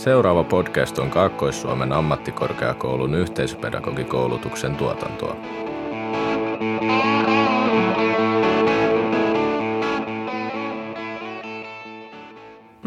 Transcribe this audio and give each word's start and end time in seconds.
Seuraava 0.00 0.44
podcast 0.44 0.98
on 0.98 1.10
Kaakkois-Suomen 1.10 1.92
ammattikorkeakoulun 1.92 3.14
yhteisöpedagogikoulutuksen 3.14 4.76
tuotantoa. 4.76 5.36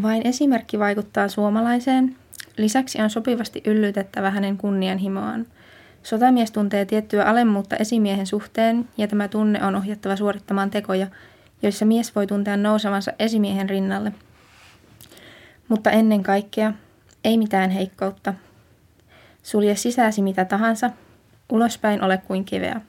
Vain 0.02 0.28
esimerkki 0.28 0.80
vaikuttaa 0.80 1.28
suomalaiseen. 1.28 2.16
Lisäksi 2.58 3.02
on 3.02 3.10
sopivasti 3.10 3.62
yllytettävä 3.66 4.32
hänen 4.32 4.58
kunnianhimoaan. 4.58 5.46
Sotamies 6.04 6.52
tuntee 6.52 6.86
tiettyä 6.86 7.24
alemmuutta 7.24 7.76
esimiehen 7.76 8.28
suhteen 8.28 8.90
ja 8.98 9.08
tämä 9.08 9.28
tunne 9.28 9.64
on 9.64 9.76
ohjattava 9.76 10.16
suorittamaan 10.16 10.70
tekoja, 10.70 11.08
joissa 11.62 11.86
mies 11.86 12.16
voi 12.16 12.28
tuntea 12.28 12.58
nousevansa 12.58 13.14
esimiehen 13.20 13.70
rinnalle. 13.70 14.12
Mutta 15.68 15.92
ennen 15.92 16.24
kaikkea 16.24 16.74
ei 17.24 17.38
mitään 17.38 17.70
heikkoutta. 17.70 18.34
Sulje 19.44 19.76
sisäsi 19.76 20.22
mitä 20.22 20.46
tahansa, 20.46 20.90
ulospäin 21.52 22.04
ole 22.04 22.18
kuin 22.18 22.46
kiveä. 22.46 22.82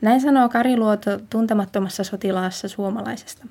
Näin 0.00 0.20
sanoo 0.20 0.48
Kari 0.48 0.76
Luoto 0.76 1.18
tuntemattomassa 1.30 2.04
sotilaassa 2.04 2.68
suomalaisesta. 2.68 3.46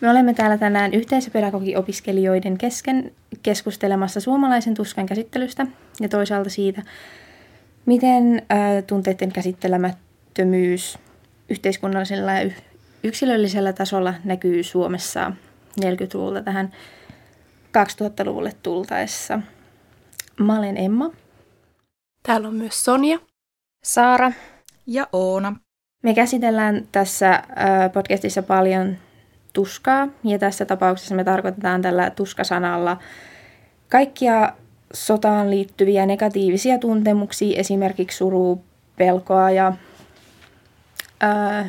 Me 0.00 0.10
olemme 0.10 0.34
täällä 0.34 0.58
tänään 0.58 0.94
yhteisöpedagogiopiskelijoiden 0.94 2.58
kesken 2.58 3.12
keskustelemassa 3.42 4.20
suomalaisen 4.20 4.74
tuskan 4.74 5.06
käsittelystä 5.06 5.66
ja 6.00 6.08
toisaalta 6.08 6.50
siitä, 6.50 6.82
miten 7.86 8.42
tunteiden 8.86 9.32
käsittelemättömyys 9.32 10.98
yhteiskunnallisella 11.48 12.32
ja 12.32 12.50
yksilöllisellä 13.04 13.72
tasolla 13.72 14.14
näkyy 14.24 14.62
Suomessa 14.62 15.32
40-luvulta 15.80 16.42
tähän 16.42 16.72
2000-luvulle 17.78 18.52
tultaessa. 18.62 19.40
Mä 20.40 20.58
olen 20.58 20.76
Emma. 20.76 21.10
Täällä 22.22 22.48
on 22.48 22.54
myös 22.54 22.84
Sonja. 22.84 23.18
Saara. 23.84 24.32
Ja 24.86 25.06
Oona. 25.12 25.56
Me 26.02 26.14
käsitellään 26.14 26.88
tässä 26.92 27.42
podcastissa 27.94 28.42
paljon 28.42 28.96
tuskaa, 29.52 30.08
ja 30.24 30.38
tässä 30.38 30.64
tapauksessa 30.64 31.14
me 31.14 31.24
tarkoitetaan 31.24 31.82
tällä 31.82 32.10
tuskasanalla 32.10 32.96
kaikkia 33.88 34.52
sotaan 34.94 35.50
liittyviä 35.50 36.06
negatiivisia 36.06 36.78
tuntemuksia, 36.78 37.60
esimerkiksi 37.60 38.16
surua, 38.16 38.56
pelkoa 38.96 39.50
ja 39.50 39.72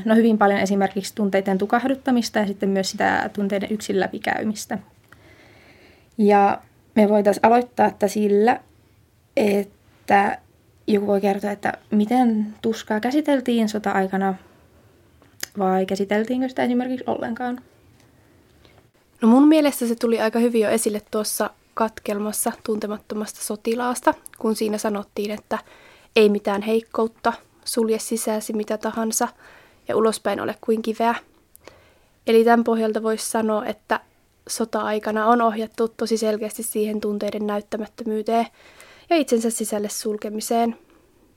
no 0.06 0.16
hyvin 0.16 0.38
paljon 0.38 0.60
esimerkiksi 0.60 1.16
tunteiden 1.16 1.58
tukahduttamista 1.58 2.40
ja 2.40 2.48
sitten 2.48 2.70
myös 2.70 2.92
sitä 2.92 3.30
tunteiden 3.34 3.72
yksin 3.72 4.00
läpikäymistä. 4.00 4.78
Ja 6.18 6.62
me 6.96 7.10
voitaisiin 7.10 7.46
aloittaa 7.46 7.86
että 7.86 8.08
sillä, 8.08 8.60
että 9.38 10.38
joku 10.88 11.08
voi 11.08 11.22
kertoa, 11.22 11.52
että 11.52 11.74
miten 11.92 12.56
tuskaa 12.62 13.00
käsiteltiin 13.00 13.70
sota-aikana 13.70 14.34
vai 15.58 15.86
käsiteltiinkö 15.86 16.50
sitä 16.50 16.64
esimerkiksi 16.64 17.04
ollenkaan? 17.08 17.62
No 19.22 19.28
mun 19.28 19.48
mielestä 19.48 19.88
se 19.88 19.96
tuli 19.96 20.22
aika 20.22 20.40
hyvin 20.40 20.62
jo 20.62 20.70
esille 20.70 21.02
tuossa 21.12 21.50
katkelmassa 21.74 22.52
tuntemattomasta 22.64 23.42
sotilaasta, 23.42 24.14
kun 24.40 24.56
siinä 24.56 24.78
sanottiin, 24.78 25.32
että 25.32 25.60
ei 26.16 26.30
mitään 26.30 26.62
heikkoutta, 26.62 27.34
sulje 27.66 28.00
sisäsi 28.00 28.54
mitä 28.54 28.78
tahansa 28.78 29.28
ja 29.88 29.98
ulospäin 29.98 30.42
ole 30.42 30.56
kuin 30.62 30.82
kiveä. 30.82 31.16
Eli 32.28 32.44
tämän 32.44 32.64
pohjalta 32.64 33.04
voisi 33.04 33.30
sanoa, 33.30 33.66
että 33.66 34.00
sota-aikana 34.52 35.28
on 35.28 35.42
ohjattu 35.42 35.88
tosi 35.88 36.18
selkeästi 36.18 36.64
siihen 36.64 37.02
tunteiden 37.02 37.48
näyttämättömyyteen 37.48 38.48
ja 39.10 39.16
itsensä 39.16 39.50
sisälle 39.50 39.90
sulkemiseen, 39.90 40.78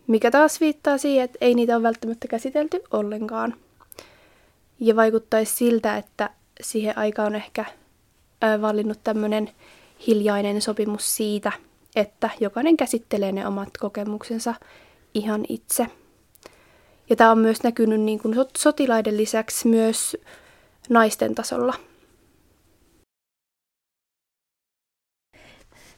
mikä 0.06 0.30
taas 0.30 0.60
viittaa 0.60 0.98
siihen, 0.98 1.24
että 1.24 1.38
ei 1.41 1.54
niitä 1.54 1.76
ole 1.76 1.82
välttämättä 1.82 2.28
käsitelty 2.28 2.82
ollenkaan. 2.91 3.54
Ja 4.80 4.97
vaikuttaisi 4.97 5.56
siltä, 5.56 5.97
että 5.97 6.30
siihen 6.60 6.98
aikaan 6.98 7.26
on 7.26 7.34
ehkä 7.34 7.64
vallinnut 8.60 8.98
tämmöinen 9.04 9.50
hiljainen 10.06 10.62
sopimus 10.62 11.16
siitä, 11.16 11.53
että 11.97 12.30
jokainen 12.41 12.76
käsittelee 12.76 13.32
ne 13.32 13.47
omat 13.47 13.69
kokemuksensa 13.80 14.54
ihan 15.14 15.44
itse. 15.48 15.86
Ja 17.10 17.16
tämä 17.16 17.30
on 17.30 17.38
myös 17.38 17.62
näkynyt 17.62 18.00
niin 18.00 18.19
kuin 18.19 18.34
sotilaiden 18.58 19.16
lisäksi 19.16 19.69
myös 19.69 20.16
naisten 20.88 21.34
tasolla. 21.34 21.74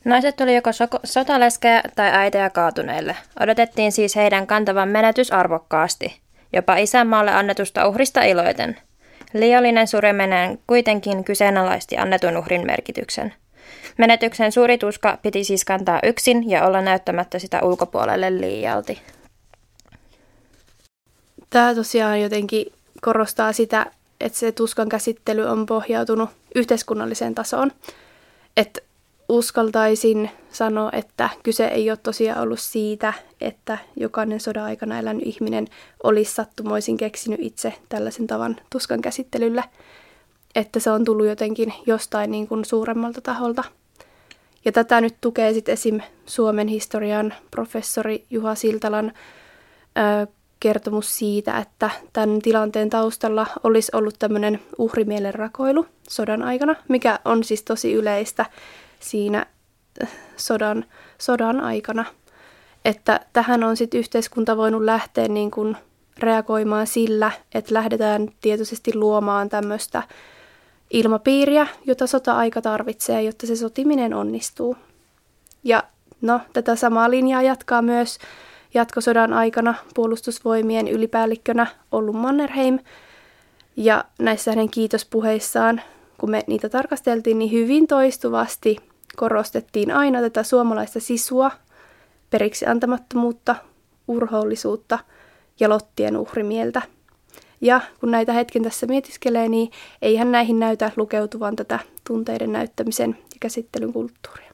Naiset 0.07 0.37
tuli 0.37 0.55
joko 0.55 0.73
so- 0.73 1.01
sotaleskejä 1.05 1.83
tai 1.95 2.11
äitejä 2.13 2.51
kaatuneille. 2.51 3.17
Odotettiin 3.41 3.93
siis 3.93 4.17
heidän 4.17 4.47
kantavan 4.47 4.89
menetys 4.89 5.33
arvokkaasti, 5.33 6.21
jopa 6.53 6.77
isänmaalle 6.77 7.31
annetusta 7.31 7.89
uhrista 7.89 8.23
iloiten. 8.23 8.77
Liiallinen 9.35 9.89
sureminen 9.89 10.59
kuitenkin 10.67 11.25
kyseenalaisti 11.25 11.97
annetun 11.97 12.37
uhrin 12.37 12.67
merkityksen. 12.67 13.35
Menetyksen 13.99 14.53
suuri 14.53 14.79
tuska 14.79 15.19
piti 15.23 15.45
siis 15.45 15.65
kantaa 15.65 16.01
yksin 16.03 16.51
ja 16.51 16.67
olla 16.67 16.81
näyttämättä 16.81 17.39
sitä 17.39 17.63
ulkopuolelle 17.63 18.41
liialti. 18.41 19.03
Tämä 21.51 21.75
tosiaan 21.75 22.21
jotenkin 22.21 22.73
korostaa 23.01 23.53
sitä, 23.53 23.87
että 24.21 24.39
se 24.39 24.53
tuskan 24.53 24.89
käsittely 24.89 25.45
on 25.45 25.67
pohjautunut 25.67 26.31
yhteiskunnalliseen 26.55 27.35
tasoon. 27.35 27.73
Että 28.57 28.86
uskaltaisin 29.29 30.31
sanoa, 30.53 30.91
että 30.93 31.31
kyse 31.43 31.67
ei 31.67 31.91
ole 31.91 31.99
tosiaan 32.03 32.43
ollut 32.43 32.61
siitä, 32.61 33.13
että 33.41 33.79
jokainen 33.97 34.41
sodan 34.41 34.65
aikana 34.65 34.99
elänyt 34.99 35.27
ihminen 35.27 35.67
olisi 36.03 36.35
sattumoisin 36.35 36.97
keksinyt 36.97 37.41
itse 37.43 37.75
tällaisen 37.89 38.27
tavan 38.27 38.57
tuskan 38.71 39.01
käsittelylle, 39.01 39.65
että 40.55 40.81
se 40.81 40.91
on 40.91 41.05
tullut 41.05 41.27
jotenkin 41.27 41.75
jostain 41.87 42.31
niin 42.31 42.49
kuin 42.49 42.65
suuremmalta 42.65 43.21
taholta. 43.21 43.65
Ja 44.65 44.73
tätä 44.73 45.01
nyt 45.01 45.15
tukee 45.21 45.53
sitten 45.53 45.73
esim. 45.73 46.01
Suomen 46.27 46.69
historian 46.69 47.35
professori 47.51 48.25
Juha 48.31 48.55
Siltalan 48.55 49.13
ö, 50.23 50.27
kertomus 50.61 51.19
siitä, 51.19 51.59
että 51.59 51.91
tämän 52.13 52.39
tilanteen 52.43 52.91
taustalla 52.91 53.47
olisi 53.65 53.93
ollut 53.95 54.15
tämmöinen 54.19 54.61
uhrimielen 54.79 55.35
rakoilu 55.35 55.87
sodan 56.09 56.43
aikana, 56.43 56.75
mikä 56.89 57.19
on 57.25 57.45
siis 57.45 57.63
tosi 57.63 57.93
yleistä 57.93 58.47
siinä 59.01 59.47
äh, 60.03 60.09
sodan, 60.37 60.85
sodan 61.19 61.61
aikana. 61.61 62.05
Että 62.85 63.21
tähän 63.33 63.65
on 63.65 63.77
sitten 63.77 64.01
yhteiskunta 64.01 64.57
voinut 64.57 64.83
lähteä 64.83 65.29
niin 65.29 65.51
kuin 65.51 65.77
reagoimaan 66.19 66.87
sillä, 66.87 67.33
että 67.55 67.75
lähdetään 67.75 68.29
tietoisesti 68.41 68.95
luomaan 68.95 69.49
tämmöistä 69.49 70.03
ilmapiiriä, 70.91 71.67
jota 71.85 72.07
sota-aika 72.07 72.63
tarvitsee, 72.63 73.23
jotta 73.23 73.47
se 73.47 73.57
sotiminen 73.57 74.15
onnistuu. 74.15 74.77
Ja 75.65 75.83
no, 76.21 76.41
tätä 76.53 76.77
samaa 76.77 77.11
linjaa 77.11 77.43
jatkaa 77.43 77.83
myös 77.83 78.19
jatkosodan 78.75 79.33
aikana 79.33 79.75
puolustusvoimien 79.95 80.89
ylipäällikkönä 80.89 81.67
ollut 81.93 82.17
Mannerheim. 82.17 82.79
Ja 83.77 84.05
näissä 84.19 84.51
hänen 84.51 84.71
kiitospuheissaan, 84.71 85.81
kun 86.19 86.31
me 86.31 86.43
niitä 86.47 86.69
tarkasteltiin, 86.69 87.39
niin 87.39 87.53
hyvin 87.53 87.87
toistuvasti 87.87 88.77
korostettiin 89.17 89.91
aina 89.91 90.21
tätä 90.21 90.43
suomalaista 90.43 91.01
sisua, 91.01 91.51
periksi 92.31 92.67
antamattomuutta, 92.67 93.57
urhoollisuutta 94.09 94.99
ja 95.61 95.69
lottien 95.69 96.17
uhrimieltä. 96.17 96.83
Ja 97.61 97.81
kun 98.01 98.11
näitä 98.11 98.33
hetken 98.33 98.63
tässä 98.63 98.87
mietiskelee, 98.87 99.49
niin 99.49 99.71
eihän 100.03 100.33
näihin 100.33 100.59
näytä 100.61 100.91
lukeutuvan 100.97 101.57
tätä 101.57 101.79
tunteiden 102.07 102.53
näyttämisen 102.53 103.11
ja 103.11 103.37
käsittelyn 103.41 103.93
kulttuuria. 103.93 104.53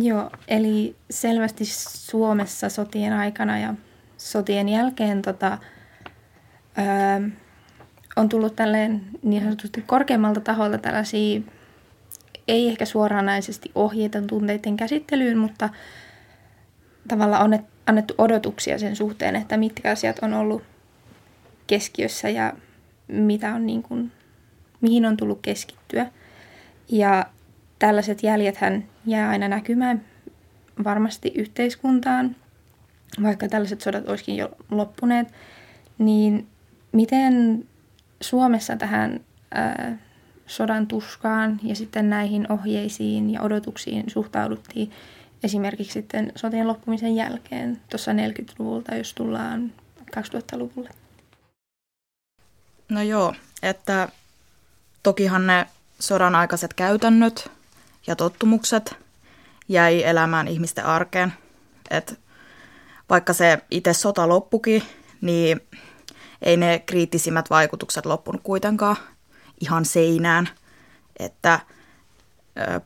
Joo, 0.00 0.30
eli 0.48 0.96
selvästi 1.10 1.64
Suomessa 1.64 2.68
sotien 2.68 3.12
aikana 3.12 3.58
ja 3.58 3.74
sotien 4.18 4.68
jälkeen 4.68 5.22
tota, 5.22 5.58
öö, 6.78 7.28
on 8.16 8.28
tullut 8.28 8.56
tälleen 8.56 9.02
niin 9.22 9.42
sanotusti 9.42 9.84
korkeammalta 9.86 10.40
taholta 10.40 10.78
tällaisia 10.78 11.40
ei 12.48 12.68
ehkä 12.68 12.84
suoranaisesti 12.84 13.70
ohjeita 13.74 14.22
tunteiden 14.22 14.76
käsittelyyn, 14.76 15.38
mutta 15.38 15.68
tavallaan 17.08 17.44
on 17.44 17.58
annettu 17.86 18.14
odotuksia 18.18 18.78
sen 18.78 18.96
suhteen, 18.96 19.36
että 19.36 19.56
mitkä 19.56 19.90
asiat 19.90 20.18
on 20.22 20.34
ollut 20.34 20.62
keskiössä 21.66 22.28
ja 22.28 22.52
mitä 23.08 23.54
on 23.54 23.66
niin 23.66 23.82
kuin, 23.82 24.12
mihin 24.80 25.06
on 25.06 25.16
tullut 25.16 25.38
keskittyä. 25.42 26.06
Ja 26.88 27.26
tällaiset 27.78 28.22
jäljethän 28.22 28.84
jää 29.06 29.28
aina 29.28 29.48
näkymään 29.48 30.02
varmasti 30.84 31.32
yhteiskuntaan, 31.34 32.36
vaikka 33.22 33.48
tällaiset 33.48 33.80
sodat 33.80 34.08
olisikin 34.08 34.36
jo 34.36 34.48
loppuneet, 34.70 35.28
niin 35.98 36.46
miten 36.92 37.64
Suomessa 38.20 38.76
tähän 38.76 39.20
ää, 39.50 39.98
sodan 40.46 40.86
tuskaan 40.86 41.60
ja 41.62 41.76
sitten 41.76 42.10
näihin 42.10 42.52
ohjeisiin 42.52 43.30
ja 43.30 43.42
odotuksiin 43.42 44.04
suhtauduttiin 44.10 44.92
esimerkiksi 45.42 45.92
sitten 45.92 46.32
sotien 46.36 46.68
loppumisen 46.68 47.16
jälkeen 47.16 47.80
tuossa 47.90 48.12
40-luvulta, 48.12 48.94
jos 48.94 49.14
tullaan 49.14 49.72
2000-luvulle? 50.16 50.90
No 52.88 53.02
joo, 53.02 53.34
että 53.62 54.08
tokihan 55.02 55.46
ne 55.46 55.66
sodan 55.98 56.34
aikaiset 56.34 56.74
käytännöt 56.74 57.50
ja 58.06 58.16
tottumukset 58.16 58.96
jäi 59.68 60.02
elämään 60.02 60.48
ihmisten 60.48 60.84
arkeen. 60.84 61.32
Et 61.90 62.20
vaikka 63.10 63.32
se 63.32 63.58
itse 63.70 63.92
sota 63.92 64.28
loppukin, 64.28 64.82
niin 65.20 65.60
ei 66.42 66.56
ne 66.56 66.82
kriittisimmät 66.86 67.50
vaikutukset 67.50 68.06
loppunut 68.06 68.40
kuitenkaan 68.44 68.96
ihan 69.60 69.84
seinään. 69.84 70.48
Että 71.18 71.60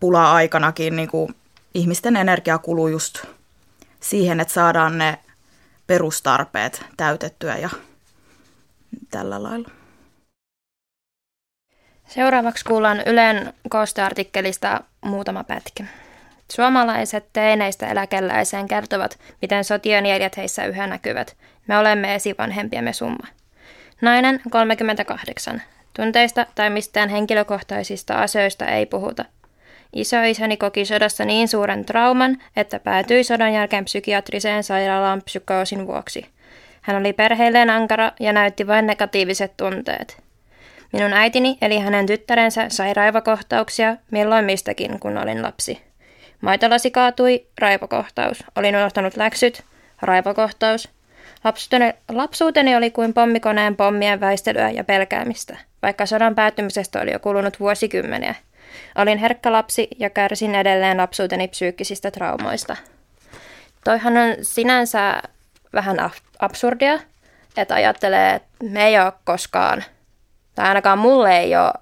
pula-aikanakin 0.01 0.97
niin 0.97 1.09
kuin 1.09 1.35
ihmisten 1.75 2.17
energia 2.17 2.59
kuluu 2.59 2.89
just 2.89 3.25
siihen, 4.01 4.41
että 4.41 4.55
saadaan 4.55 4.99
ne 4.99 5.19
perustarpeet 5.87 6.85
täytettyä 6.97 7.57
ja 7.57 7.71
tällä 9.11 9.43
lailla. 9.43 9.69
Seuraavaksi 12.09 12.65
kuullaan 12.65 13.03
Ylen 13.07 13.55
koosteartikkelista 13.69 14.81
muutama 15.01 15.45
pätkä. 15.45 15.85
Suomalaiset 16.53 17.27
teineistä 17.33 17.89
eläkeläiseen 17.89 18.69
kertovat, 18.69 19.19
miten 19.43 19.65
sotien 19.65 20.07
jäljet 20.07 20.37
heissä 20.37 20.65
yhä 20.65 20.87
näkyvät. 20.87 21.37
Me 21.67 21.79
olemme 21.79 22.15
esivanhempiamme 22.15 22.93
summa. 22.93 23.27
Nainen 24.01 24.41
38. 24.51 25.63
Tunteista 25.97 26.47
tai 26.55 26.71
mistään 26.71 27.09
henkilökohtaisista 27.09 28.15
asioista 28.15 28.67
ei 28.67 28.87
puhuta. 28.87 29.25
Isoisäni 29.93 30.57
koki 30.57 30.85
sodassa 30.85 31.25
niin 31.25 31.49
suuren 31.49 31.85
trauman, 31.85 32.39
että 32.57 32.79
päätyi 32.79 33.25
sodan 33.25 33.53
jälkeen 33.53 33.85
psykiatriseen 33.85 34.65
sairaalaan 34.65 35.23
psykoosin 35.23 35.87
vuoksi. 35.87 36.27
Hän 36.81 36.97
oli 36.97 37.13
perheelleen 37.13 37.71
ankara 37.71 38.13
ja 38.21 38.33
näytti 38.33 38.67
vain 38.67 38.87
negatiiviset 38.87 39.57
tunteet. 39.57 40.23
Minun 40.93 41.13
äitini 41.13 41.59
eli 41.63 41.79
hänen 41.79 42.07
tyttärensä 42.07 42.67
sai 42.69 42.95
raivokohtauksia 42.95 43.97
milloin 44.11 44.45
mistäkin, 44.45 45.01
kun 45.01 45.19
olin 45.19 45.43
lapsi. 45.43 45.81
Maitolasi 46.41 46.91
kaatui, 46.91 47.47
raivokohtaus. 47.59 48.45
Olin 48.57 48.77
unohtanut 48.77 49.17
läksyt, 49.17 49.65
raivokohtaus. 50.03 50.89
Lapsuuteni, 51.45 51.93
lapsuuteni 52.09 52.77
oli 52.77 52.91
kuin 52.91 53.15
pommikoneen 53.15 53.77
pommien 53.77 54.21
väistelyä 54.21 54.71
ja 54.71 54.85
pelkäämistä, 54.85 55.57
vaikka 55.83 56.07
sodan 56.07 56.35
päättymisestä 56.35 57.01
oli 57.01 57.13
jo 57.13 57.19
kulunut 57.19 57.61
vuosikymmeniä. 57.61 58.35
Olin 58.97 59.19
herkkä 59.19 59.53
lapsi 59.53 59.89
ja 59.99 60.11
kärsin 60.11 60.55
edelleen 60.55 60.97
lapsuuteni 60.97 61.49
psyykkisistä 61.49 62.11
traumoista. 62.11 62.77
Toihan 63.85 64.17
on 64.17 64.37
sinänsä 64.43 65.23
vähän 65.73 66.11
absurdia, 66.39 66.99
että 67.57 67.75
ajattelee, 67.75 68.35
että 68.35 68.49
me 68.63 68.87
ei 68.87 69.01
ole 69.01 69.13
koskaan, 69.25 69.85
tai 70.55 70.69
ainakaan 70.69 70.99
mulle 70.99 71.39
ei 71.39 71.57
ole 71.57 71.73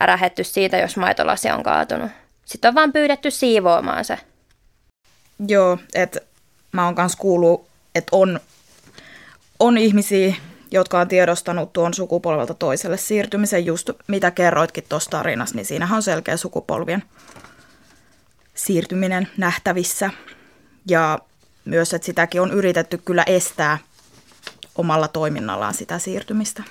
ärähetty 0.00 0.44
siitä, 0.44 0.76
jos 0.76 0.96
maitolasi 0.96 1.50
on 1.50 1.62
kaatunut. 1.62 2.10
Sitten 2.44 2.68
on 2.68 2.74
vaan 2.74 2.92
pyydetty 2.92 3.30
siivoamaan 3.30 4.04
se. 4.04 4.18
Joo, 5.48 5.78
että 5.94 6.20
mä 6.72 6.84
oon 6.84 6.94
kanssa 6.94 7.18
kuullut, 7.18 7.66
että 7.94 8.16
on, 8.16 8.40
on 9.66 9.78
ihmisiä, 9.78 10.34
jotka 10.70 11.00
on 11.00 11.08
tiedostanut 11.08 11.72
tuon 11.72 11.94
sukupolvelta 11.94 12.54
toiselle 12.54 12.96
siirtymisen, 12.96 13.66
just 13.66 13.90
mitä 14.06 14.30
kerroitkin 14.30 14.84
tuossa 14.88 15.10
tarinassa, 15.10 15.54
niin 15.54 15.66
siinähän 15.66 15.96
on 15.96 16.02
selkeä 16.02 16.36
sukupolvien 16.36 17.02
siirtyminen 18.54 19.28
nähtävissä. 19.36 20.10
Ja 20.88 21.18
myös, 21.64 21.94
että 21.94 22.06
sitäkin 22.06 22.40
on 22.40 22.52
yritetty 22.52 22.98
kyllä 22.98 23.22
estää 23.26 23.78
omalla 24.76 25.08
toiminnallaan 25.08 25.74
sitä 25.74 25.98
siirtymistä. 25.98 26.62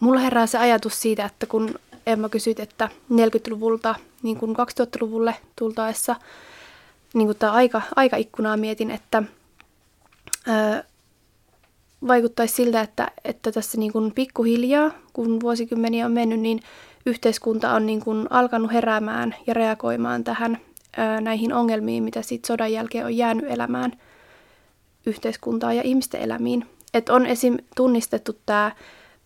Mulla 0.00 0.20
herää 0.20 0.46
se 0.46 0.58
ajatus 0.58 1.02
siitä, 1.02 1.24
että 1.24 1.46
kun 1.46 1.74
Emma 2.06 2.28
kysyt, 2.28 2.60
että 2.60 2.88
40-luvulta 3.12 3.94
niin 4.22 4.36
kuin 4.36 4.56
2000-luvulle 4.56 5.36
tultaessa 5.56 6.16
niin 7.14 7.26
kuin 7.26 7.38
tämä 7.38 7.52
aika, 7.52 7.82
aikaikkunaa 7.96 8.56
mietin, 8.56 8.90
että 8.90 9.22
vaikuttaisi 12.06 12.54
siltä, 12.54 12.80
että, 12.80 13.10
että 13.24 13.52
tässä 13.52 13.78
niin 13.78 13.92
kuin 13.92 14.12
pikkuhiljaa, 14.14 14.90
kun 15.12 15.40
vuosikymmeniä 15.40 16.06
on 16.06 16.12
mennyt, 16.12 16.40
niin 16.40 16.60
yhteiskunta 17.06 17.72
on 17.72 17.86
niin 17.86 18.00
kuin 18.00 18.26
alkanut 18.30 18.72
heräämään 18.72 19.34
ja 19.46 19.54
reagoimaan 19.54 20.24
tähän 20.24 20.58
ää, 20.96 21.20
näihin 21.20 21.52
ongelmiin, 21.52 22.02
mitä 22.02 22.22
sitten 22.22 22.46
sodan 22.46 22.72
jälkeen 22.72 23.04
on 23.04 23.16
jäänyt 23.16 23.44
elämään 23.48 23.92
yhteiskuntaa 25.06 25.72
ja 25.72 25.82
ihmisten 25.82 26.20
elämiin. 26.20 26.66
Että 26.94 27.12
on 27.12 27.26
esim. 27.26 27.56
tunnistettu 27.76 28.32
tämä 28.46 28.72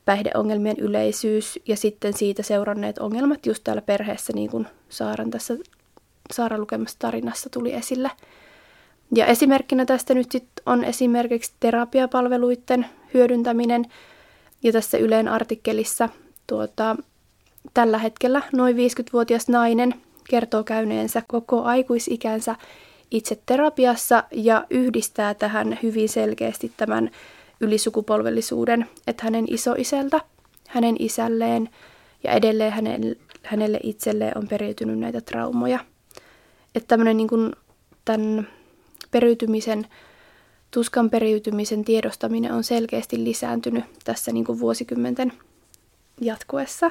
päihdeongelmien 0.04 0.76
yleisyys 0.78 1.58
ja 1.69 1.76
sitten 1.76 2.12
siitä 2.12 2.42
seuranneet 2.42 2.98
ongelmat 2.98 3.46
just 3.46 3.64
täällä 3.64 3.82
perheessä, 3.82 4.32
niin 4.32 4.50
kuin 4.50 4.66
Saaran 4.88 5.31
tässä 5.31 5.54
Saaran 6.32 6.60
lukemassa 6.60 6.98
tarinassa 6.98 7.50
tuli 7.50 7.74
esille. 7.74 8.10
Ja 9.19 9.26
esimerkkinä 9.26 9.85
tästä 9.85 10.15
nyt 10.15 10.32
sit 10.32 10.49
on 10.67 10.85
esimerkiksi 10.85 11.53
terapiapalveluiden 11.61 12.87
hyödyntäminen. 13.15 13.87
Ja 14.62 14.73
tässä 14.73 14.99
Yleen 14.99 15.29
artikkelissa 15.29 16.09
tuota, 16.47 16.97
tällä 17.75 17.99
hetkellä 17.99 18.43
noin 18.53 18.76
50-vuotias 18.76 19.49
nainen 19.49 19.94
kertoo 20.31 20.65
käyneensä 20.65 21.23
koko 21.26 21.62
aikuisikänsä 21.62 22.56
itse 23.11 23.38
terapiassa 23.47 24.25
ja 24.32 24.67
yhdistää 24.70 25.35
tähän 25.35 25.79
hyvin 25.82 26.09
selkeästi 26.09 26.73
tämän 26.76 27.11
ylisukupolvellisuuden, 27.61 28.87
että 29.06 29.25
hänen 29.25 29.44
isoisältä, 29.49 30.20
hänen 30.69 30.97
isälleen 30.99 31.69
ja 32.25 32.32
edelleen 32.32 32.73
hänelle 33.43 33.81
itselleen 33.82 34.38
on 34.38 34.49
periytynyt 34.49 34.99
näitä 34.99 35.20
traumoja. 35.20 35.79
Että 36.75 36.88
tämmöinen 36.88 37.17
niin 37.17 37.29
kuin 37.29 37.53
tämän 38.05 38.49
periytymisen, 39.10 39.87
tuskan 40.70 41.10
periytymisen 41.10 41.84
tiedostaminen 41.84 42.52
on 42.52 42.64
selkeästi 42.64 43.25
lisääntynyt 43.25 43.84
tässä 44.05 44.32
niin 44.32 44.44
kuin 44.44 44.60
vuosikymmenten 44.60 45.32
jatkuessa. 46.20 46.91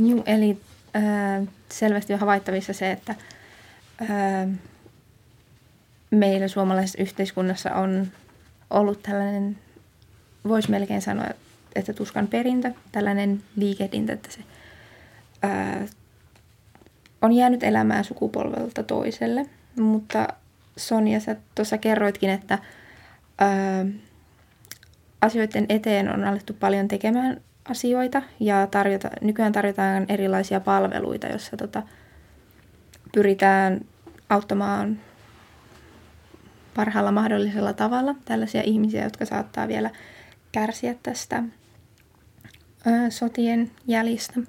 Joo, 0.00 0.22
eli 0.26 0.58
äh, 0.96 1.48
selvästi 1.72 2.12
on 2.12 2.20
havaittavissa 2.20 2.72
se, 2.72 2.90
että 2.90 3.14
äh, 4.02 4.48
meillä 6.10 6.48
suomalaisessa 6.48 7.02
yhteiskunnassa 7.02 7.74
on 7.74 8.06
ollut 8.70 9.02
tällainen, 9.02 9.58
voisi 10.48 10.70
melkein 10.70 11.02
sanoa, 11.02 11.26
että 11.74 11.92
tuskan 11.92 12.28
perintö, 12.28 12.72
tällainen 12.92 13.42
liikehdintä, 13.56 14.12
että 14.12 14.30
se 14.32 14.40
ää, 15.42 15.86
on 17.22 17.32
jäänyt 17.32 17.62
elämään 17.62 18.04
sukupolvelta 18.04 18.82
toiselle. 18.82 19.46
Mutta 19.80 20.28
Sonja, 20.76 21.20
sä 21.20 21.36
tuossa 21.54 21.78
kerroitkin, 21.78 22.30
että 22.30 22.58
ää, 23.38 23.86
asioiden 25.20 25.66
eteen 25.68 26.14
on 26.14 26.24
alettu 26.24 26.52
paljon 26.60 26.88
tekemään 26.88 27.40
asioita 27.68 28.22
ja 28.40 28.66
tarjota, 28.66 29.10
nykyään 29.20 29.52
tarjotaan 29.52 30.06
erilaisia 30.08 30.60
palveluita, 30.60 31.26
joissa 31.26 31.56
tota, 31.56 31.82
pyritään 33.12 33.80
auttamaan 34.28 35.00
parhaalla 36.74 37.12
mahdollisella 37.12 37.72
tavalla 37.72 38.14
tällaisia 38.24 38.62
ihmisiä, 38.62 39.04
jotka 39.04 39.24
saattaa 39.24 39.68
vielä 39.68 39.90
kärsiä 40.52 40.94
tästä 41.02 41.42
ö, 42.86 43.10
sotien 43.10 43.70
jäljistä. 43.86 44.40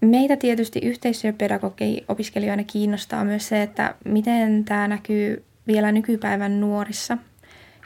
Meitä 0.00 0.36
tietysti 0.36 0.78
yhteistyöpedagogi 0.82 2.04
opiskelijoina 2.08 2.64
kiinnostaa 2.64 3.24
myös 3.24 3.48
se, 3.48 3.62
että 3.62 3.94
miten 4.04 4.64
tämä 4.64 4.88
näkyy 4.88 5.44
vielä 5.66 5.92
nykypäivän 5.92 6.60
nuorissa 6.60 7.18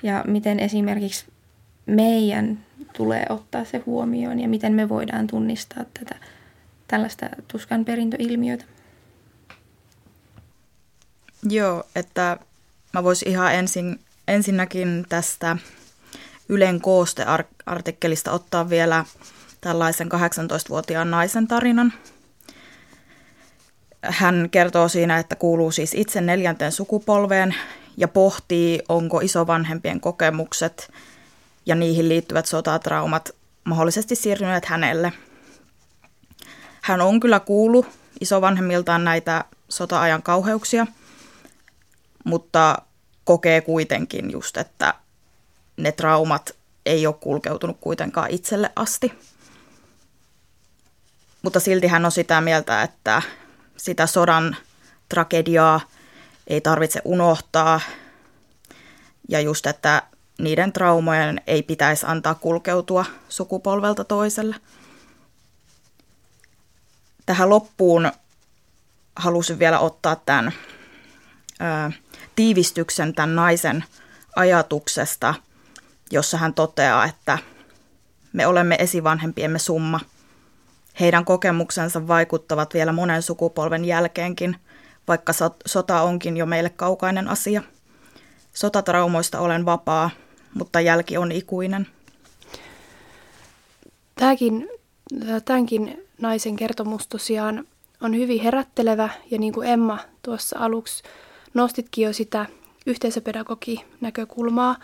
ja 0.02 0.24
miten 0.26 0.60
esimerkiksi 0.60 1.26
meidän 1.86 2.58
tulee 2.96 3.26
ottaa 3.28 3.64
se 3.64 3.78
huomioon 3.78 4.40
ja 4.40 4.48
miten 4.48 4.72
me 4.72 4.88
voidaan 4.88 5.26
tunnistaa 5.26 5.84
tätä 5.98 6.14
tällaista 6.88 7.26
tuskan 7.48 7.84
perintöilmiötä. 7.84 8.64
Joo, 11.50 11.84
että 11.96 12.38
Mä 12.94 13.04
voisin 13.04 13.28
ihan 13.28 13.54
ensin, 13.54 14.00
ensinnäkin 14.28 15.06
tästä 15.08 15.56
Ylen 16.48 16.80
kooste-artikkelista 16.80 18.32
ottaa 18.32 18.70
vielä 18.70 19.04
tällaisen 19.64 20.08
18-vuotiaan 20.12 21.10
naisen 21.10 21.48
tarinan. 21.48 21.92
Hän 24.02 24.48
kertoo 24.50 24.88
siinä, 24.88 25.18
että 25.18 25.36
kuuluu 25.36 25.70
siis 25.70 25.94
itse 25.94 26.20
neljänteen 26.20 26.72
sukupolveen 26.72 27.54
ja 27.96 28.08
pohtii, 28.08 28.82
onko 28.88 29.20
isovanhempien 29.20 30.00
kokemukset 30.00 30.92
ja 31.66 31.74
niihin 31.74 32.08
liittyvät 32.08 32.46
sotatraumat 32.46 33.30
mahdollisesti 33.64 34.14
siirtyneet 34.14 34.64
hänelle. 34.64 35.12
Hän 36.82 37.00
on 37.00 37.20
kyllä 37.20 37.40
kuullut 37.40 37.86
isovanhemmiltaan 38.20 39.04
näitä 39.04 39.44
sota-ajan 39.68 40.22
kauheuksia, 40.22 40.86
mutta 42.24 42.78
kokee 43.24 43.60
kuitenkin 43.60 44.30
just, 44.30 44.56
että 44.56 44.94
ne 45.76 45.92
traumat 45.92 46.56
ei 46.86 47.06
ole 47.06 47.14
kulkeutunut 47.20 47.76
kuitenkaan 47.80 48.30
itselle 48.30 48.70
asti. 48.76 49.12
Mutta 51.44 51.60
silti 51.60 51.86
hän 51.86 52.04
on 52.04 52.12
sitä 52.12 52.40
mieltä, 52.40 52.82
että 52.82 53.22
sitä 53.76 54.06
sodan 54.06 54.56
tragediaa 55.08 55.80
ei 56.46 56.60
tarvitse 56.60 57.00
unohtaa. 57.04 57.80
Ja 59.28 59.40
just, 59.40 59.66
että 59.66 60.02
niiden 60.38 60.72
traumojen 60.72 61.40
ei 61.46 61.62
pitäisi 61.62 62.06
antaa 62.08 62.34
kulkeutua 62.34 63.04
sukupolvelta 63.28 64.04
toiselle. 64.04 64.56
Tähän 67.26 67.50
loppuun 67.50 68.12
halusin 69.16 69.58
vielä 69.58 69.78
ottaa 69.78 70.16
tämän 70.16 70.52
ää, 71.60 71.92
tiivistyksen 72.36 73.14
tämän 73.14 73.36
naisen 73.36 73.84
ajatuksesta, 74.36 75.34
jossa 76.10 76.38
hän 76.38 76.54
toteaa, 76.54 77.04
että 77.04 77.38
me 78.32 78.46
olemme 78.46 78.76
esivanhempiemme 78.78 79.58
summa. 79.58 80.00
Heidän 81.00 81.24
kokemuksensa 81.24 82.08
vaikuttavat 82.08 82.74
vielä 82.74 82.92
monen 82.92 83.22
sukupolven 83.22 83.84
jälkeenkin, 83.84 84.56
vaikka 85.08 85.32
sota 85.66 86.02
onkin 86.02 86.36
jo 86.36 86.46
meille 86.46 86.70
kaukainen 86.70 87.28
asia. 87.28 87.62
Sotatraumoista 88.52 89.40
olen 89.40 89.64
vapaa, 89.64 90.10
mutta 90.54 90.80
jälki 90.80 91.16
on 91.16 91.32
ikuinen. 91.32 91.86
Tämäkin, 94.14 94.68
tämänkin 95.44 96.06
naisen 96.20 96.56
kertomus 96.56 97.06
tosiaan 97.08 97.66
on 98.00 98.16
hyvin 98.16 98.42
herättelevä 98.42 99.08
ja 99.30 99.38
niin 99.38 99.52
kuin 99.52 99.68
Emma 99.68 99.98
tuossa 100.22 100.58
aluksi 100.58 101.02
nostitkin 101.54 102.04
jo 102.04 102.12
sitä 102.12 102.46
yhteisöpedagogi-näkökulmaa, 102.86 104.76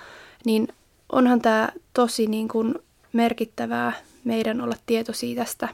niin 0.44 0.68
onhan 1.12 1.40
tämä 1.40 1.68
tosi 1.94 2.26
niin 2.26 2.48
kuin 2.48 2.74
merkittävää 3.12 3.92
meidän 4.24 4.60
olla 4.60 4.76
tietoisia 4.86 5.36
tästä 5.36 5.68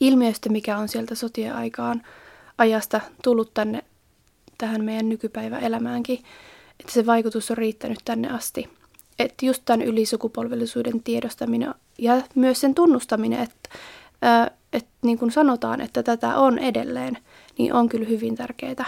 ilmiöstä, 0.00 0.48
mikä 0.48 0.78
on 0.78 0.88
sieltä 0.88 1.14
sotien 1.14 1.54
aikaan 1.54 2.02
ajasta 2.58 3.00
tullut 3.22 3.54
tänne 3.54 3.84
tähän 4.58 4.84
meidän 4.84 5.08
nykypäiväelämäänkin, 5.08 6.18
että 6.80 6.92
se 6.92 7.06
vaikutus 7.06 7.50
on 7.50 7.56
riittänyt 7.56 7.98
tänne 8.04 8.30
asti. 8.30 8.68
Että 9.18 9.46
just 9.46 9.62
tämän 9.64 9.86
ylisukupolvellisuuden 9.86 11.02
tiedostaminen 11.02 11.74
ja 11.98 12.22
myös 12.34 12.60
sen 12.60 12.74
tunnustaminen, 12.74 13.40
että, 13.40 13.68
että 14.72 14.90
niin 15.02 15.18
kuin 15.18 15.30
sanotaan, 15.32 15.80
että 15.80 16.02
tätä 16.02 16.36
on 16.36 16.58
edelleen, 16.58 17.18
niin 17.58 17.72
on 17.72 17.88
kyllä 17.88 18.08
hyvin 18.08 18.36
tärkeää 18.36 18.84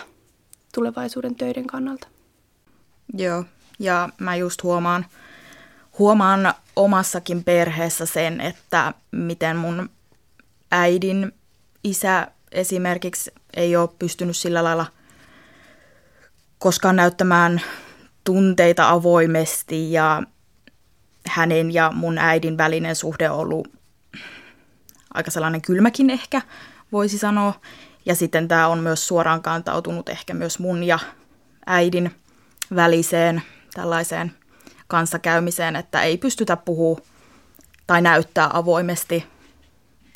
tulevaisuuden 0.75 1.35
töiden 1.35 1.67
kannalta. 1.67 2.09
Joo, 3.15 3.45
ja 3.79 4.09
mä 4.19 4.37
just 4.37 4.63
huomaan, 4.63 5.07
huomaan 5.99 6.55
omassakin 6.77 7.45
perheessä 7.45 8.07
sen, 8.07 8.41
että 8.41 8.95
miten 9.13 9.57
mun 9.57 9.91
äidin 10.75 11.33
isä 11.85 12.29
esimerkiksi 12.53 13.33
ei 13.57 13.77
ole 13.77 13.89
pystynyt 13.99 14.37
sillä 14.37 14.65
lailla 14.65 14.87
koskaan 16.59 16.97
näyttämään 16.97 17.61
tunteita 18.25 18.91
avoimesti 18.91 19.93
ja 19.93 20.23
hänen 21.27 21.75
ja 21.75 21.93
mun 21.95 22.19
äidin 22.19 22.59
välinen 22.59 22.97
suhde 22.97 23.31
on 23.31 23.39
ollut 23.39 23.69
aika 25.15 25.31
sellainen 25.31 25.63
kylmäkin 25.63 26.11
ehkä, 26.11 26.43
voisi 26.93 27.19
sanoa. 27.19 27.61
Ja 28.07 28.15
sitten 28.15 28.49
tämä 28.49 28.69
on 28.69 28.79
myös 28.79 29.09
suoraan 29.09 29.43
kantautunut 29.43 30.09
ehkä 30.09 30.35
myös 30.35 30.59
mun 30.59 30.85
ja 30.85 30.99
äidin 31.67 32.15
väliseen 32.75 33.43
tällaiseen 33.75 34.33
kanssakäymiseen, 34.89 35.77
että 35.77 36.03
ei 36.03 36.19
pystytä 36.19 36.57
puhua 36.57 37.01
tai 37.87 38.03
näyttää 38.03 38.51
avoimesti 38.53 39.34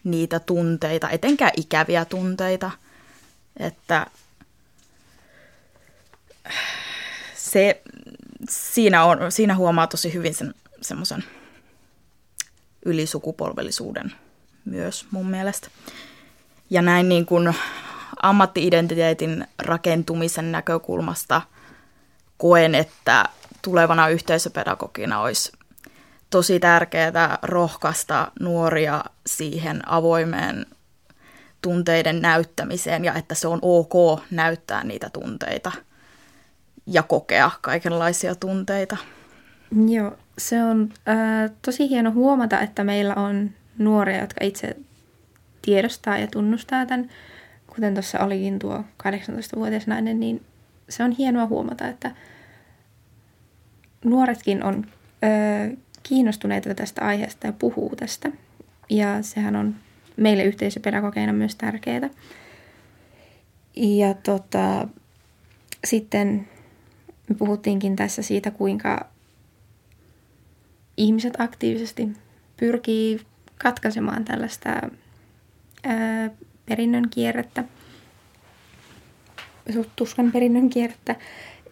niitä 0.05 0.41
tunteita, 0.41 1.11
etenkään 1.11 1.53
ikäviä 1.57 2.05
tunteita. 2.05 2.71
Että 3.57 4.07
se, 7.35 7.83
siinä, 8.49 9.05
on, 9.05 9.33
siinä 9.33 9.57
huomaa 9.57 9.87
tosi 9.87 10.15
hyvin 10.15 10.35
sen 10.35 10.55
semmoisen 10.81 11.25
ylisukupolvellisuuden 12.85 14.13
myös 14.65 15.07
mun 15.11 15.31
mielestä. 15.31 15.69
Ja 16.71 16.83
näin 16.83 17.09
niin 17.09 17.27
kuin 17.27 17.55
ammattiidentiteetin 18.23 19.47
rakentumisen 19.59 20.53
näkökulmasta 20.53 21.43
koen, 22.39 22.75
että 22.75 23.25
tulevana 23.63 24.09
yhteisöpedagogina 24.09 25.21
olisi 25.21 25.53
tosi 26.31 26.61
tärkeää 26.61 27.39
rohkaista 27.43 28.33
nuoria 28.41 29.05
siihen 29.27 29.89
avoimeen 29.89 30.67
tunteiden 31.63 32.23
näyttämiseen 32.23 33.05
ja 33.05 33.15
että 33.15 33.35
se 33.35 33.49
on 33.49 33.59
ok 33.63 34.21
näyttää 34.31 34.85
niitä 34.85 35.11
tunteita 35.13 35.73
ja 36.87 37.03
kokea 37.03 37.51
kaikenlaisia 37.61 38.35
tunteita. 38.35 38.97
Joo, 39.89 40.17
se 40.39 40.63
on 40.63 40.89
äh, 41.09 41.51
tosi 41.63 41.89
hieno 41.89 42.13
huomata, 42.13 42.61
että 42.61 42.85
meillä 42.85 43.15
on 43.15 43.51
nuoria, 43.79 44.21
jotka 44.21 44.45
itse 44.45 44.77
tiedostaa 45.63 46.19
ja 46.19 46.27
tunnustaa 46.27 46.87
tämän. 46.87 47.11
Kuten 47.67 47.95
tuossa 47.95 48.19
olikin 48.19 48.59
tuo 48.59 48.79
18-vuotias 48.79 49.87
nainen, 49.87 50.21
niin 50.21 50.43
se 50.89 51.05
on 51.05 51.11
hienoa 51.11 51.47
huomata, 51.47 51.89
että 51.89 52.11
nuoretkin 54.05 54.65
on 54.65 54.87
ö, 55.25 55.77
kiinnostuneita 56.03 56.75
tästä 56.75 57.05
aiheesta 57.05 57.47
ja 57.47 57.53
puhuu 57.53 57.97
tästä. 57.97 58.31
Ja 58.91 59.23
sehän 59.23 59.57
on 59.57 59.75
meille 60.17 60.45
yhteisöpedagogeina 60.45 61.33
myös 61.33 61.57
tärkeää. 61.57 62.11
Ja 63.77 64.15
tota, 64.15 64.89
sitten 65.85 66.49
me 67.29 67.35
puhuttiinkin 67.35 67.97
tässä 67.97 68.23
siitä, 68.23 68.51
kuinka 68.51 69.07
ihmiset 70.97 71.41
aktiivisesti 71.41 72.09
pyrkii 72.57 73.21
katkaisemaan 73.59 74.25
tällaista 74.25 74.69
ää, 75.85 76.31
perinnön 76.67 77.11
kierrettä, 77.11 77.65
tuskan 79.97 80.33
perinnön 80.33 80.71
kierrettä. 80.71 81.17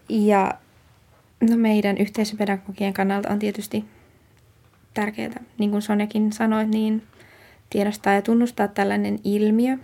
Ja 0.08 0.54
no 1.40 1.56
meidän 1.56 1.98
yhteisöpedagogien 1.98 2.92
kannalta 2.92 3.28
on 3.28 3.38
tietysti 3.38 3.84
tärkeää, 4.96 5.42
niin 5.58 5.70
kuin 5.70 5.82
Sonjakin 5.82 6.32
sanoi, 6.32 6.66
niin 6.66 7.02
tiedostaa 7.70 8.12
ja 8.12 8.22
tunnustaa 8.22 8.68
tällainen 8.68 9.18
ilmiö. 9.24 9.78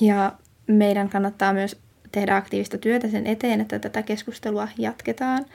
Ja 0.00 0.32
meidän 0.66 1.08
kannattaa 1.08 1.52
myös 1.52 1.80
tehdä 2.12 2.36
aktiivista 2.36 2.78
työtä 2.78 3.08
sen 3.08 3.26
eteen, 3.26 3.60
että 3.60 3.78
tätä 3.78 4.02
keskustelua 4.02 4.68
jatketaan. 4.78 5.46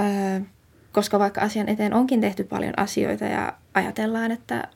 Öö, 0.00 0.40
koska 0.92 1.18
vaikka 1.18 1.40
asian 1.40 1.68
eteen 1.68 1.94
onkin 1.94 2.20
tehty 2.20 2.44
paljon 2.44 2.74
asioita 2.76 3.24
ja 3.24 3.52
ajatellaan, 3.74 4.30
että 4.30 4.68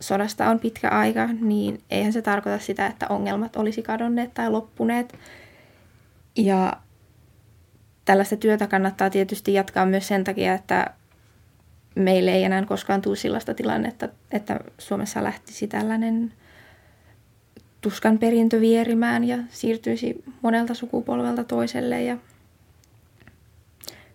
sodasta 0.00 0.50
on 0.50 0.60
pitkä 0.60 0.88
aika, 0.88 1.26
niin 1.40 1.82
eihän 1.90 2.12
se 2.12 2.22
tarkoita 2.22 2.64
sitä, 2.64 2.86
että 2.86 3.06
ongelmat 3.08 3.56
olisi 3.56 3.82
kadonneet 3.82 4.34
tai 4.34 4.50
loppuneet. 4.50 5.18
Ja 6.36 6.72
tällaista 8.04 8.36
työtä 8.36 8.66
kannattaa 8.66 9.10
tietysti 9.10 9.54
jatkaa 9.54 9.86
myös 9.86 10.08
sen 10.08 10.24
takia, 10.24 10.54
että 10.54 10.94
meille 11.94 12.32
ei 12.32 12.44
enää 12.44 12.66
koskaan 12.66 13.02
tule 13.02 13.16
sellaista 13.16 13.54
tilannetta, 13.54 14.08
että 14.30 14.60
Suomessa 14.78 15.24
lähtisi 15.24 15.66
tällainen 15.66 16.32
tuskan 17.80 18.18
perintö 18.18 18.60
vierimään 18.60 19.24
ja 19.24 19.38
siirtyisi 19.50 20.24
monelta 20.42 20.74
sukupolvelta 20.74 21.44
toiselle. 21.44 22.02
Ja 22.02 22.16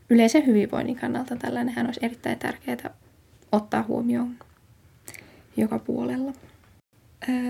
yleisen 0.10 0.46
hyvinvoinnin 0.46 0.96
kannalta 0.96 1.36
tällainen 1.36 1.86
olisi 1.86 2.00
erittäin 2.04 2.40
tärkeää 2.40 2.90
ottaa 3.52 3.84
huomioon 3.88 4.36
joka 5.58 5.80
puolella. 5.80 6.34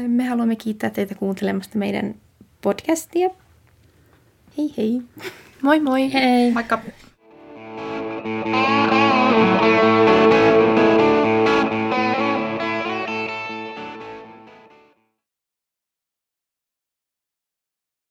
Me 0.08 0.26
haluamme 0.26 0.56
kiittää 0.56 0.90
teitä 0.90 1.16
kuuntelemasta 1.16 1.78
meidän 1.78 2.16
podcastia. 2.62 3.30
Hei 4.58 4.74
hei! 4.78 5.02
Moi 5.62 5.80
moi! 5.80 6.14
Hei! 6.14 6.52
Moikka! 6.52 6.80